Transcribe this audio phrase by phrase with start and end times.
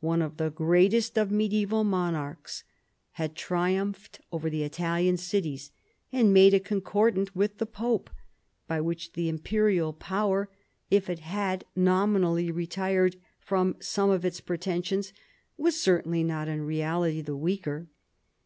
[0.00, 2.64] one of the greatest of medieval monarchs,
[3.12, 5.70] had triumphed over the Italian cities,
[6.12, 8.10] and made a concordat with the pope,
[8.68, 10.50] by which the imperial power,
[10.90, 15.14] if it had nominally retired from some of its pretensions,
[15.56, 17.88] was certainly not in reality the weaker.